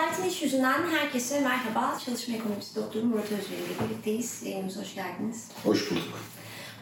[0.00, 1.98] Adaletin İş Yüzünden herkese merhaba.
[2.04, 4.42] Çalışma Ekonomisi Doktoru Murat Özgür ile birlikteyiz.
[4.44, 5.48] Yayınımıza hoş geldiniz.
[5.64, 6.18] Hoş bulduk.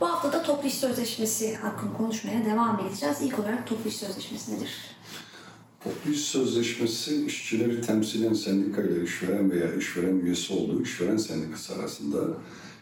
[0.01, 3.17] Bu hafta da toplu iş sözleşmesi hakkında konuşmaya devam edeceğiz.
[3.23, 4.71] İlk olarak toplu iş sözleşmesi nedir?
[5.85, 12.19] Toplu iş sözleşmesi işçileri temsilen sendikayla işveren veya işveren üyesi olduğu işveren sendikası arasında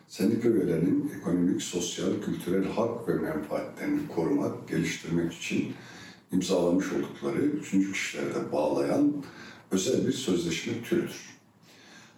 [0.09, 5.75] sendika üyelerinin ekonomik, sosyal, kültürel hak ve menfaatlerini korumak, geliştirmek için
[6.33, 9.13] imzalamış oldukları üçüncü kişilerde bağlayan
[9.71, 11.37] özel bir sözleşme türüdür.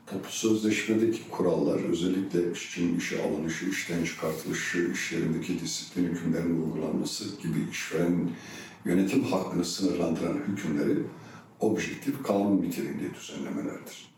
[0.06, 7.58] Toplu sözleşmedeki kurallar özellikle işçinin işe alınışı, işten çıkartılışı, iş yerindeki disiplin hükümlerinin uygulanması gibi
[7.70, 8.30] işveren
[8.84, 10.98] yönetim hakkını sınırlandıran hükümleri
[11.60, 14.08] objektif kanun niteliğinde düzenlemelerdir.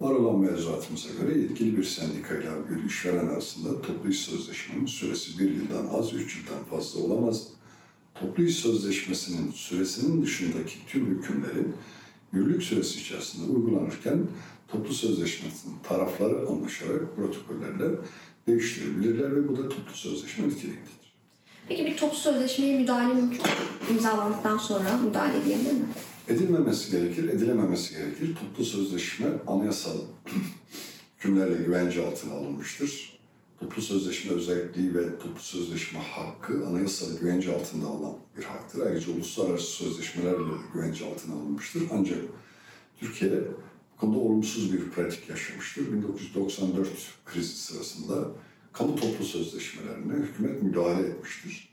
[0.00, 5.50] Var olan mevzuatımıza göre yetkili bir sendikayla bir işveren arasında toplu iş sözleşmenin süresi bir
[5.50, 7.48] yıldan az, üç yıldan fazla olamaz.
[8.14, 11.74] Toplu iş sözleşmesinin süresinin dışındaki tüm hükümlerin
[12.32, 14.18] yürürlük süresi içerisinde uygulanırken
[14.68, 17.94] toplu sözleşmesinin tarafları anlaşarak protokollerle
[18.46, 21.12] değiştirebilirler ve bu da toplu sözleşme niteliğindedir.
[21.68, 23.48] Peki bir toplu sözleşmeye müdahale mümkün mü?
[23.90, 25.86] İmzalandıktan sonra müdahale edilebilir mi?
[26.28, 28.34] Edilmemesi gerekir, edilememesi gerekir.
[28.34, 29.96] Toplu sözleşme anayasal
[31.18, 33.11] hükümlerle güvence altına alınmıştır.
[33.62, 38.86] Toplu sözleşme özelliği ve toplu sözleşme hakkı anayasal güvence altında alınan bir haktır.
[38.86, 41.82] Ayrıca uluslararası sözleşmelerle güvence altına alınmıştır.
[41.92, 42.18] Ancak
[43.00, 45.92] Türkiye bu konuda olumsuz bir pratik yaşamıştır.
[45.92, 46.88] 1994
[47.26, 48.28] krizi sırasında
[48.72, 51.68] kamu toplu sözleşmelerine hükümet müdahale etmiştir.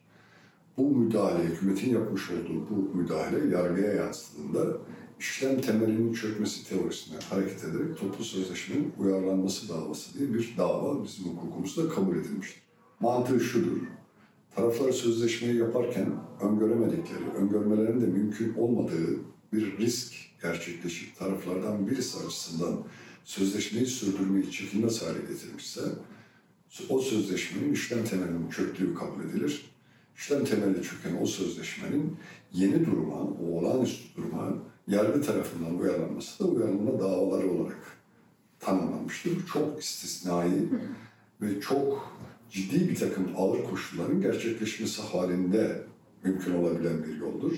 [0.77, 4.77] Bu müdahale, hükümetin yapmış olduğu bu müdahale yargıya yansıdığında
[5.19, 11.89] işlem temelinin çökmesi teorisine hareket ederek toplu sözleşmenin uyarlanması davası diye bir dava bizim hukukumuzda
[11.89, 12.61] kabul edilmiştir.
[12.99, 13.77] Mantığı şudur,
[14.55, 16.11] taraflar sözleşmeyi yaparken
[16.41, 19.19] öngöremedikleri, öngörmelerin de mümkün olmadığı
[19.53, 22.83] bir risk gerçekleşip taraflardan birisi açısından
[23.23, 25.81] sözleşmeyi sürdürmeyi çekilmez hale getirmişse
[26.89, 29.65] o sözleşmenin işlem temelinin çöktüğü kabul edilir.
[30.17, 32.17] İşlem temeli çöken o sözleşmenin
[32.53, 34.57] yeni duruma, o olağanüstü duruma
[34.89, 37.97] yargı tarafından uyarlanması da uyarlanma davaları olarak
[38.59, 39.31] tanımlanmıştır.
[39.35, 40.69] Bu çok istisnai
[41.41, 42.13] ve çok
[42.51, 45.83] ciddi bir takım ağır koşulların gerçekleşmesi halinde
[46.23, 47.53] mümkün olabilen bir yoldur.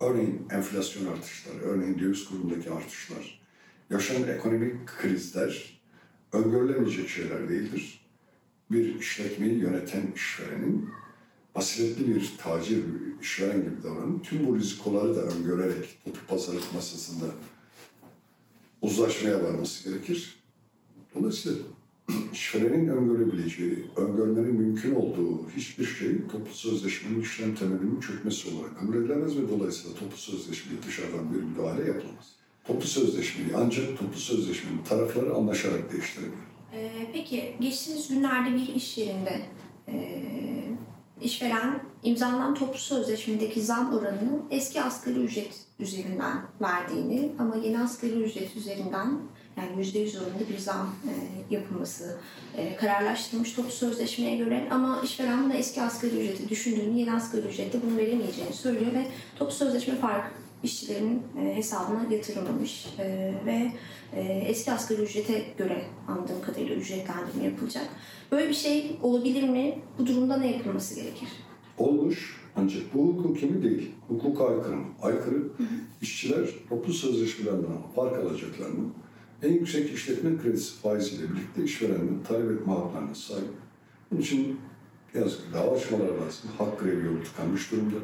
[0.00, 3.40] Örneğin enflasyon artışları, örneğin döviz kurundaki artışlar,
[3.90, 5.80] yaşanan ekonomik krizler
[6.32, 8.06] öngörülemeyecek şeyler değildir.
[8.70, 10.90] Bir işletmeyi yöneten işverenin
[11.54, 17.24] basiretli bir tacir, bir işveren gibi davranıp tüm bu rizikoları da öngörerek toplu pazarlık masasında
[18.82, 20.36] uzlaşmaya varması gerekir.
[21.14, 21.58] Dolayısıyla
[22.32, 29.36] işverenin öngörebileceği, öngörmenin mümkün olduğu hiçbir şey toplu sözleşmenin işlem temelinin çökmesi olarak kabul edilemez
[29.36, 32.34] ve dolayısıyla toplu sözleşmeye dışarıdan bir müdahale yapılamaz.
[32.64, 36.34] Toplu sözleşmeyi ancak toplu sözleşmenin tarafları anlaşarak değiştirebilir.
[36.74, 39.40] Ee, peki geçtiğimiz günlerde bir iş yerinde
[39.88, 39.94] e,
[41.24, 48.56] işveren imzalanan toplu sözleşmedeki zam oranını eski asgari ücret üzerinden verdiğini ama yeni asgari ücret
[48.56, 49.18] üzerinden
[49.56, 51.12] yani yüzde yüz oranında bir zam e,
[51.54, 52.16] yapılması
[52.56, 57.78] e, kararlaştırılmış toplu sözleşmeye göre ama işveren buna eski asgari ücreti düşündüğünü yeni asgari ücrette
[57.82, 59.06] bunu veremeyeceğini söylüyor ve
[59.38, 63.72] toplu sözleşme farkı işçilerin e, hesabına yatırılmamış e, ve
[64.12, 67.88] e, eski asgari ücrete göre anladığım kadarıyla ücretlendirme yapılacak.
[68.32, 69.78] Böyle bir şey olabilir mi?
[69.98, 71.28] Bu durumda ne yapılması gerekir?
[71.78, 74.86] Olmuş ancak bu hukuki değil, hukuka aykırı mı?
[75.02, 75.42] Aykırı.
[76.02, 78.84] İşçiler toplu sözleşmelerden fark alacaklarını
[79.42, 83.48] en yüksek işletme kredisi faiziyle birlikte işverenin talep etme haklarına sahip.
[84.10, 84.60] Bunun için
[85.14, 86.50] yazık ki dava açmalar lazım.
[86.58, 87.96] Hak grevi yolu tıkanmış durumda.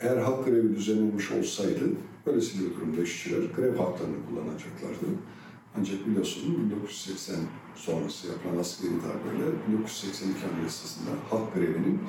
[0.00, 1.80] Eğer hak grevi düzenlenmiş olsaydı
[2.26, 5.06] böylesi bir durumda işçiler grev haklarını kullanacaklardı.
[5.78, 7.36] Ancak biliyorsunuz 1980
[7.76, 12.00] sonrası yapılan askeri darbeyle 1982 Anayasası'nda hak grevinin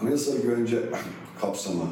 [0.00, 0.82] anayasal güvence
[1.40, 1.88] kapsamı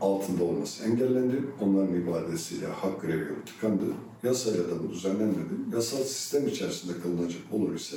[0.00, 1.44] altında olması engellendi.
[1.60, 3.84] Onların ibadesiyle hak grevi tıkandı.
[4.22, 5.54] Yasayla da bu düzenlenmedi.
[5.72, 7.96] Yasal sistem içerisinde kılınacak olur ise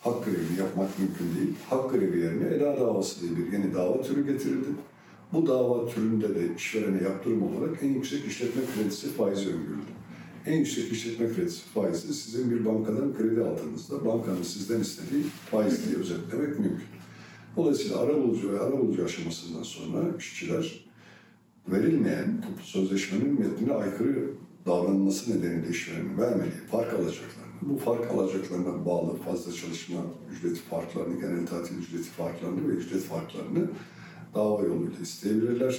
[0.00, 1.54] hak grevini yapmak mümkün değil.
[1.70, 4.68] Hak grevi yerine eda davası diye bir yeni dava türü getirildi.
[5.32, 9.92] Bu dava türünde de işverene yaptırım olarak en yüksek işletme kredisi faizi öngörüldü.
[10.46, 15.96] En yüksek işletme kredisi faizi sizin bir bankadan kredi aldığınızda bankanın sizden istediği faiz diye
[15.96, 16.86] özetlemek mümkün.
[17.56, 20.84] Dolayısıyla arabulucu ve arabulucu aşamasından sonra işçiler
[21.68, 24.30] verilmeyen sözleşmenin metnine aykırı
[24.66, 30.00] davranması nedeniyle işverenin vermediği fark alacaklarını, bu fark alacaklarına bağlı fazla çalışma
[30.32, 33.68] ücreti farklarını, genel tatil ücreti farklarını ve ücret farklarını
[34.34, 35.78] dava yoluyla isteyebilirler.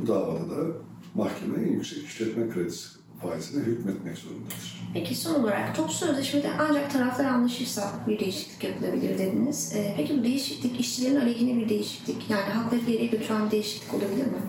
[0.00, 0.66] Bu davada da
[1.14, 2.88] mahkeme en yüksek işletme kredisi
[3.22, 4.80] faizine hükmetmek zorundadır.
[4.94, 9.72] Peki son olarak toplu sözleşmede ancak taraflar anlaşırsa bir değişiklik yapılabilir dediniz.
[9.76, 14.26] Ee, peki bu değişiklik işçilerin aleyhine bir değişiklik yani hakları geriye götüren bir değişiklik olabilir
[14.26, 14.42] mi?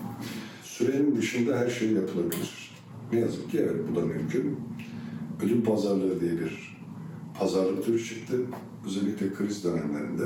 [0.62, 2.72] Sürenin dışında her şey yapılabilir.
[3.12, 4.60] Ne yazık ki evet bu da mümkün.
[5.42, 6.78] Ödül pazarlığı diye bir
[7.38, 8.36] pazarlık türü çıktı.
[8.86, 10.24] Özellikle kriz dönemlerinde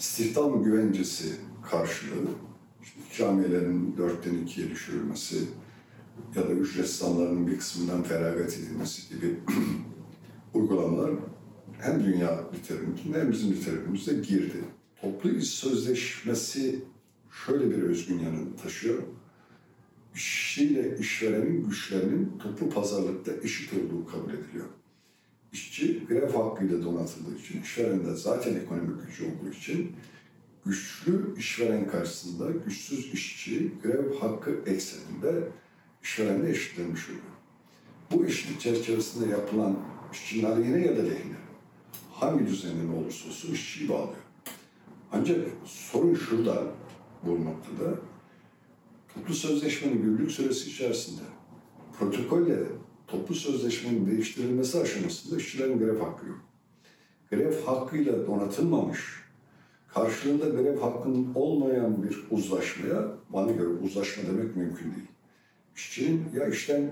[0.00, 1.32] istihdam güvencesi
[1.70, 2.28] karşılığı,
[2.82, 5.36] işte ikramiyelerin dörtten ikiye düşürülmesi
[6.36, 9.36] ya da ücret zamlarının bir kısmından feragat edilmesi gibi
[10.54, 11.10] uygulamalar
[11.80, 14.64] hem dünya literatüründe hem bizim literatürümüzde girdi.
[15.00, 16.84] Toplu iş sözleşmesi
[17.46, 19.02] şöyle bir özgün yanını taşıyor
[20.14, 24.66] işçiyle işverenin güçlerinin toplu pazarlıkta eşit olduğu kabul ediliyor.
[25.52, 29.92] İşçi grev hakkıyla donatıldığı için, işveren de zaten ekonomik gücü olduğu için
[30.66, 35.48] güçlü işveren karşısında güçsüz işçi grev hakkı ekseninde
[36.02, 37.22] işverenle eşitlenmiş oluyor.
[38.10, 39.76] Bu eşitlik çerçevesinde yapılan
[40.12, 41.36] işçinin aleyhine ya da lehine
[42.12, 44.24] hangi düzenleme olursa olsun işçiyi bağlıyor.
[45.12, 46.62] Ancak sorun şurada,
[47.22, 47.98] bu noktada
[49.14, 51.22] toplu sözleşmenin gülülük süresi içerisinde
[51.98, 52.58] protokolle
[53.06, 56.40] toplu sözleşmenin değiştirilmesi aşamasında işçilerin grev hakkı yok.
[57.30, 59.23] Grev hakkıyla donatılmamış,
[59.94, 65.08] karşılığında grev hakkının olmayan bir uzlaşmaya, bana göre uzlaşma demek mümkün değil.
[65.76, 66.90] İşçinin ya işten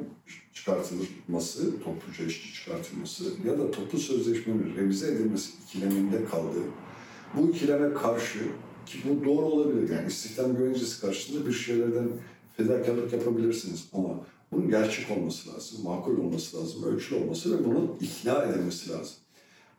[0.53, 6.65] çıkartılması, topluca işçi çıkartılması ya da toplu sözleşmenin revize edilmesi ikileminde kaldığı,
[7.37, 8.39] bu ikileme karşı
[8.87, 12.09] ki bu doğru olabilir yani istihdam güvencesi karşısında bir şeylerden
[12.57, 14.21] fedakarlık yapabilirsiniz ama
[14.53, 19.15] bunun gerçek olması lazım, makul olması lazım, ölçülü olması ve bunun ikna edilmesi lazım.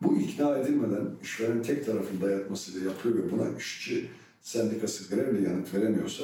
[0.04, 4.10] Bu ikna edilmeden işveren tek tarafın dayatmasıyla yapıyor ve buna işçi
[4.42, 6.24] sendikası grevle yanıt veremiyorsa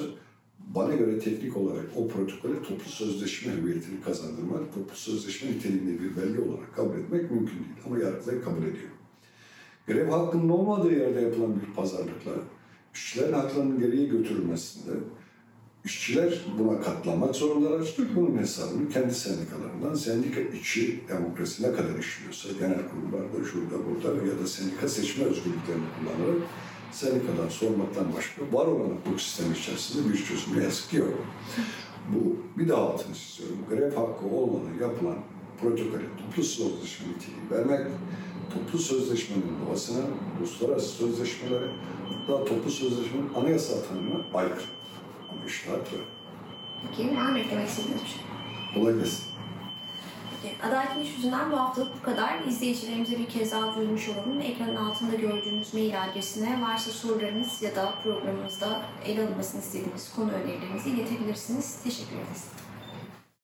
[0.59, 6.41] bana göre teknik olarak o protokole toplu sözleşme hüviyetini kazandırmak, toplu sözleşme niteliğinde bir belge
[6.41, 7.85] olarak kabul etmek mümkün değil.
[7.85, 8.89] Ama yargıtay kabul ediyor.
[9.87, 12.31] Grev hakkının olmadığı yerde yapılan bir pazarlıkla
[12.93, 14.91] işçilerin haklarının geriye götürülmesinde
[15.85, 17.95] işçiler buna katlanmak zorundalar.
[18.15, 24.39] Bunun hesabını kendi sendikalarından, sendika içi demokrasi ne kadar işliyorsa, genel kurullarda, şurada, burada ya
[24.39, 26.41] da sendika seçme özgürlüklerini kullanarak
[26.91, 31.13] sendikadan sormaktan başka var olan hukuk sistemi içerisinde bir çözüm ne yazık ki yok.
[32.13, 33.57] Bu bir daha altını çiziyorum.
[33.69, 35.17] Grev hakkı olmadan yapılan
[35.61, 37.87] protokole toplu sözleşme niteliği vermek,
[38.53, 40.01] toplu sözleşmenin doğasına,
[40.39, 41.67] uluslararası sözleşmelere,
[42.07, 44.78] hatta toplu sözleşmenin anayasal tanımına aykırı.
[45.47, 45.97] İşte haklı.
[46.97, 48.21] Peki var mı eklemek istediğiniz bir şey?
[48.73, 49.23] Kolay gelsin.
[50.41, 52.39] Peki, Adalet İş yüzünden bu haftalık bu kadar.
[52.47, 54.41] İzleyicilerimize bir kez daha duyurmuş olalım.
[54.41, 60.89] Ekranın altında gördüğünüz mail adresine varsa sorularınız ya da programımızda ele alınmasını istediğiniz konu önerilerinizi
[60.89, 61.83] iletebilirsiniz.
[61.83, 62.45] Teşekkür ederiz.